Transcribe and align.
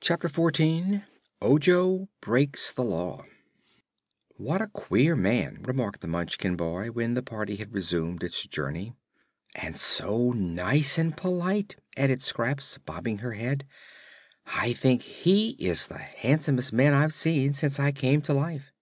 Chapter 0.00 0.30
Fourteen 0.30 1.04
Ojo 1.42 2.08
Breaks 2.22 2.72
the 2.72 2.82
Law 2.82 3.26
"What 4.38 4.62
a 4.62 4.68
queer 4.68 5.14
man," 5.14 5.60
remarked 5.64 6.00
the 6.00 6.06
Munchkin 6.08 6.56
boy, 6.56 6.86
when 6.92 7.12
the 7.12 7.22
party 7.22 7.56
had 7.56 7.74
resumed 7.74 8.22
its 8.24 8.46
journey. 8.46 8.94
"And 9.54 9.76
so 9.76 10.30
nice 10.30 10.96
and 10.96 11.14
polite," 11.14 11.76
added 11.94 12.22
Scraps, 12.22 12.78
bobbing 12.78 13.18
her 13.18 13.32
head. 13.34 13.66
"I 14.46 14.72
think 14.72 15.02
he 15.02 15.50
is 15.60 15.88
the 15.88 15.98
handsomest 15.98 16.72
man 16.72 16.94
I've 16.94 17.12
seen 17.12 17.52
since 17.52 17.78
I 17.78 17.92
came 17.92 18.22
to 18.22 18.32
life." 18.32 18.72